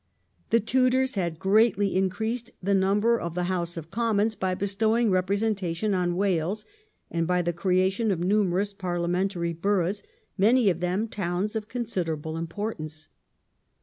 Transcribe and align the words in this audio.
The 0.49 0.59
Tudors 0.59 1.13
had 1.13 1.37
greatly 1.37 1.95
increased 1.95 2.49
the 2.59 2.73
numbers 2.73 3.19
of 3.21 3.35
the 3.35 3.43
House 3.43 3.77
of 3.77 3.91
Commons 3.91 4.33
by 4.33 4.55
bestowing 4.55 5.11
representation 5.11 5.93
on 5.93 6.15
Wales, 6.15 6.65
and 7.11 7.27
by 7.27 7.43
the 7.43 7.53
creation 7.53 8.09
of 8.09 8.19
numerous 8.19 8.73
parliamentary 8.73 9.53
boroughs, 9.53 10.01
many 10.39 10.71
of 10.71 10.79
them 10.79 11.07
towns 11.07 11.55
of 11.55 11.67
considerable 11.67 12.35
importance. 12.35 13.09